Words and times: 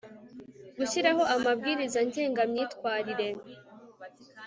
gushyiraho 0.77 1.23
amabwiriza 1.35 1.99
ngengamyitwarire 2.07 3.29